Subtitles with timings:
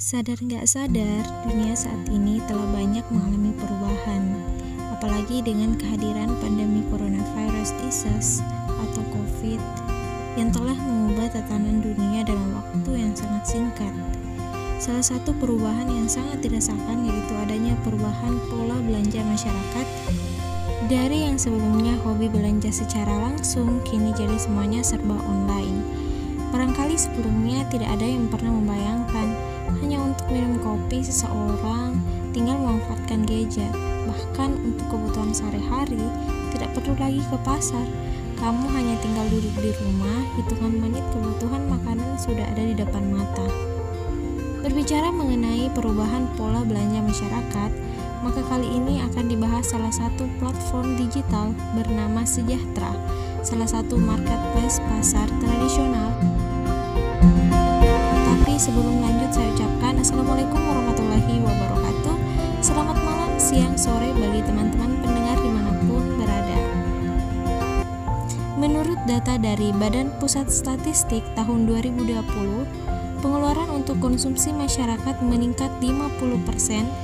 [0.00, 4.32] Sadar nggak sadar, dunia saat ini telah banyak mengalami perubahan,
[4.96, 8.40] apalagi dengan kehadiran pandemi coronavirus disease
[8.80, 9.60] atau COVID
[10.40, 13.92] yang telah mengubah tatanan dunia dalam waktu yang sangat singkat.
[14.80, 19.86] Salah satu perubahan yang sangat dirasakan yaitu adanya perubahan pola belanja masyarakat
[20.88, 25.84] dari yang sebelumnya hobi belanja secara langsung, kini jadi semuanya serba online.
[26.56, 29.39] Barangkali sebelumnya tidak ada yang pernah membayangkan
[29.90, 31.98] hanya untuk minum kopi seseorang
[32.30, 33.74] tinggal memanfaatkan gadget.
[34.06, 35.98] Bahkan untuk kebutuhan sehari-hari
[36.54, 37.82] tidak perlu lagi ke pasar.
[38.38, 43.42] Kamu hanya tinggal duduk di rumah, hitungan menit kebutuhan makanan sudah ada di depan mata.
[44.62, 47.70] Berbicara mengenai perubahan pola belanja masyarakat,
[48.22, 52.94] maka kali ini akan dibahas salah satu platform digital bernama Sejahtera,
[53.42, 56.14] salah satu marketplace pasar tradisional.
[58.60, 62.16] Sebelum lanjut saya ucapkan Assalamualaikum warahmatullahi wabarakatuh.
[62.60, 66.60] Selamat malam, siang, sore bagi teman-teman pendengar di mana pun berada.
[68.60, 72.20] Menurut data dari Badan Pusat Statistik tahun 2020
[73.24, 76.20] Pengeluaran untuk konsumsi masyarakat meningkat 50%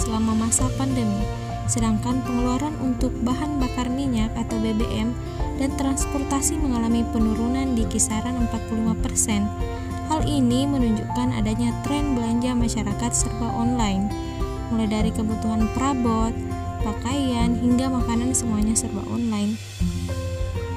[0.00, 1.20] selama masa pandemi,
[1.68, 5.12] sedangkan pengeluaran untuk bahan bakar minyak atau BBM
[5.60, 9.81] dan transportasi mengalami penurunan di kisaran 45%.
[10.12, 14.12] Hal ini menunjukkan adanya tren belanja masyarakat serba online,
[14.68, 16.36] mulai dari kebutuhan perabot,
[16.84, 19.56] pakaian, hingga makanan semuanya serba online.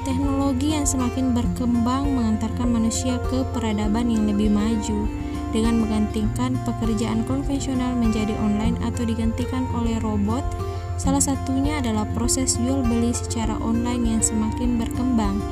[0.08, 5.04] Teknologi yang semakin berkembang mengantarkan manusia ke peradaban yang lebih maju
[5.52, 10.48] dengan menggantikan pekerjaan konvensional menjadi online atau digantikan oleh robot.
[10.96, 15.44] Salah satunya adalah proses jual beli secara online yang semakin berkembang,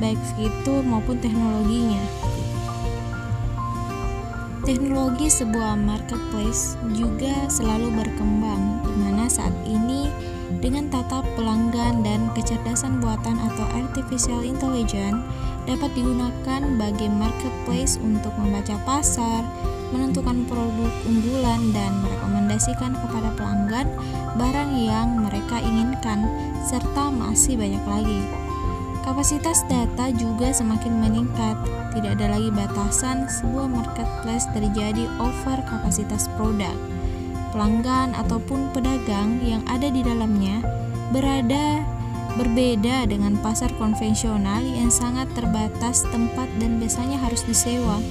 [0.00, 2.00] baik fitur maupun teknologinya.
[4.66, 10.10] Teknologi sebuah marketplace juga selalu berkembang, di mana saat ini
[10.58, 15.22] dengan tata pelanggan dan kecerdasan buatan atau artificial intelligence
[15.70, 19.46] dapat digunakan bagi marketplace untuk membaca pasar,
[19.94, 23.86] menentukan produk unggulan dan merekomendasikan kepada pelanggan
[24.34, 26.26] barang yang mereka inginkan
[26.66, 28.45] serta masih banyak lagi.
[29.06, 31.54] Kapasitas data juga semakin meningkat.
[31.94, 36.74] Tidak ada lagi batasan sebuah marketplace terjadi over kapasitas produk.
[37.54, 40.58] Pelanggan ataupun pedagang yang ada di dalamnya
[41.14, 41.86] berada
[42.34, 48.02] berbeda dengan pasar konvensional yang sangat terbatas tempat dan biasanya harus disewa.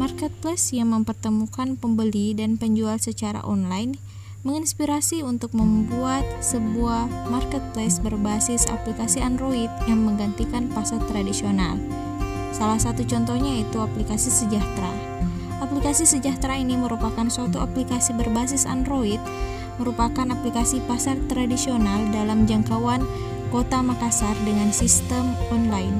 [0.00, 4.00] Marketplace yang mempertemukan pembeli dan penjual secara online
[4.46, 11.74] menginspirasi untuk membuat sebuah marketplace berbasis aplikasi Android yang menggantikan pasar tradisional.
[12.54, 14.90] Salah satu contohnya yaitu aplikasi Sejahtera.
[15.58, 19.18] Aplikasi Sejahtera ini merupakan suatu aplikasi berbasis Android,
[19.82, 23.02] merupakan aplikasi pasar tradisional dalam jangkauan
[23.50, 25.98] kota Makassar dengan sistem online.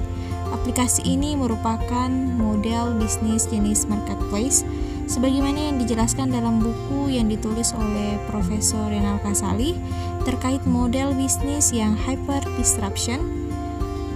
[0.54, 4.64] Aplikasi ini merupakan model bisnis jenis marketplace
[5.08, 9.74] sebagaimana yang dijelaskan dalam buku yang ditulis oleh Profesor Renal Kasali
[10.28, 13.48] terkait model bisnis yang hyper disruption.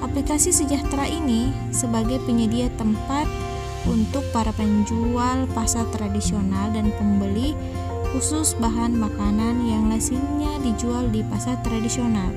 [0.04, 3.25] Aplikasi sejahtera ini sebagai penyedia tempat
[3.88, 7.56] untuk para penjual pasar tradisional dan pembeli
[8.12, 12.28] khusus bahan makanan yang lazimnya dijual di pasar tradisional.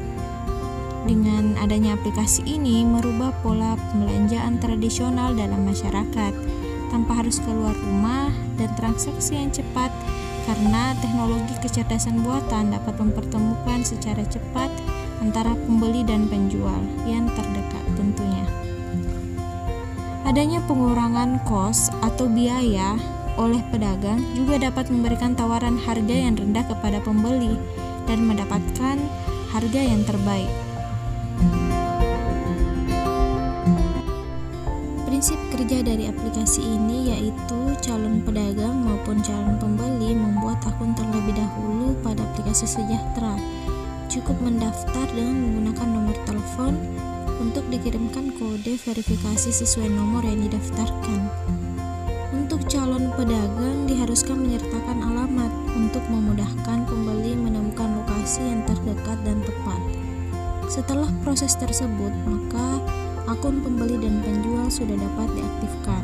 [1.05, 6.33] Dengan adanya aplikasi ini merubah pola pembelanjaan tradisional dalam masyarakat
[6.95, 9.91] tanpa harus keluar rumah dan transaksi yang cepat
[10.47, 14.71] karena teknologi kecerdasan buatan dapat mempertemukan secara cepat
[15.19, 18.47] antara pembeli dan penjual yang terdekat tentunya.
[20.23, 22.95] Adanya pengurangan kos atau biaya
[23.35, 27.59] oleh pedagang juga dapat memberikan tawaran harga yang rendah kepada pembeli
[28.07, 28.95] dan mendapatkan
[29.51, 30.64] harga yang terbaik.
[35.15, 41.95] Prinsip kerja dari aplikasi ini yaitu calon pedagang maupun calon pembeli membuat akun terlebih dahulu
[42.03, 43.39] pada aplikasi Sejahtera.
[44.11, 46.75] Cukup mendaftar dengan menggunakan nomor telepon
[47.39, 51.31] untuk dikirimkan kode verifikasi sesuai nomor yang didaftarkan.
[52.35, 59.79] Untuk calon pedagang diharuskan menyertakan alamat untuk memudahkan pembeli menemukan lokasi yang terdekat dan tepat.
[60.67, 62.83] Setelah proses tersebut, maka
[63.25, 66.03] akun pembeli dan penjual sudah dapat diaktifkan.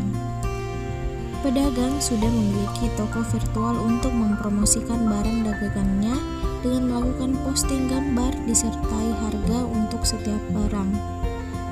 [1.42, 6.14] Pedagang sudah memiliki toko virtual untuk mempromosikan barang dagangannya
[6.62, 10.94] dengan melakukan posting gambar disertai harga untuk setiap barang.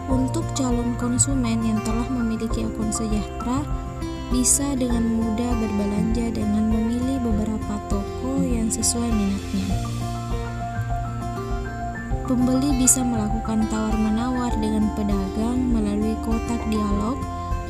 [0.09, 3.61] Untuk calon konsumen yang telah memiliki akun sejahtera,
[4.33, 9.98] bisa dengan mudah berbelanja dengan memilih beberapa toko yang sesuai minatnya.
[12.29, 17.17] Pembeli bisa melakukan tawar-menawar dengan pedagang melalui kotak dialog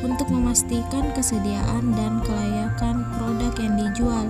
[0.04, 4.28] untuk memastikan kesediaan dan kelayakan produk yang dijual,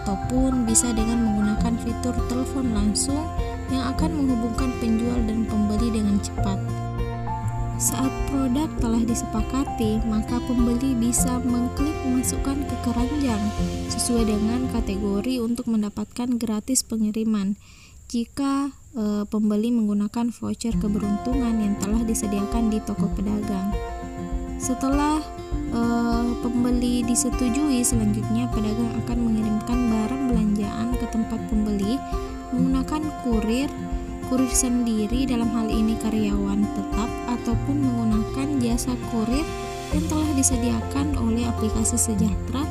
[0.00, 3.20] ataupun bisa dengan menggunakan fitur telepon langsung
[3.68, 6.56] yang akan menghubungkan penjual dan pembeli dengan cepat.
[7.76, 13.44] Saat produk telah disepakati, maka pembeli bisa mengklik masukkan ke keranjang
[13.92, 17.60] sesuai dengan kategori untuk mendapatkan gratis pengiriman.
[18.08, 23.70] Jika e, pembeli menggunakan voucher keberuntungan yang telah disediakan di toko pedagang.
[24.56, 25.20] Setelah
[25.70, 25.82] e,
[26.40, 32.00] pembeli disetujui, selanjutnya pedagang akan mengirimkan barang belanjaan ke tempat pembeli
[32.50, 33.68] menggunakan kurir
[34.26, 39.46] kurir sendiri dalam hal ini karyawan tetap ataupun menggunakan jasa kurir
[39.94, 42.66] yang telah disediakan oleh aplikasi Sejahtera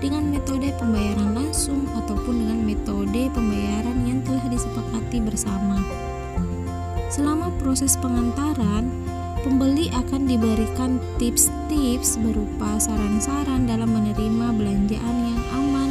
[0.00, 5.76] dengan metode pembayaran langsung ataupun dengan metode pembayaran yang telah disepakati bersama.
[7.12, 8.88] Selama proses pengantaran,
[9.44, 15.90] pembeli akan diberikan tips-tips berupa saran-saran dalam menerima belanjaan yang aman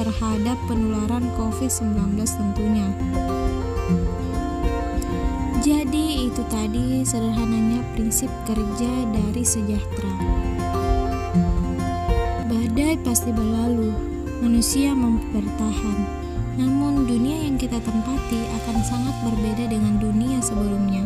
[0.00, 2.88] terhadap penularan COVID-19 tentunya.
[5.60, 10.14] Jadi itu tadi sederhananya prinsip kerja dari sejahtera.
[12.80, 13.92] Badai pasti berlalu,
[14.40, 15.44] manusia mampu.
[16.56, 21.04] Namun dunia yang kita tempati akan sangat berbeda dengan dunia sebelumnya.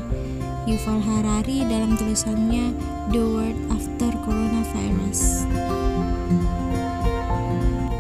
[0.70, 2.70] Yuval Harari dalam tulisannya
[3.10, 5.50] The World After Coronavirus.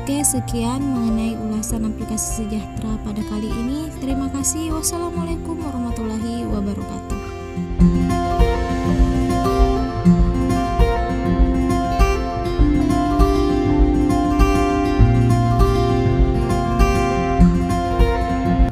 [0.06, 3.90] Oke, sekian mengenai ulasan aplikasi sejahtera pada kali ini.
[3.98, 4.70] Terima kasih.
[4.70, 5.53] Wassalamualaikum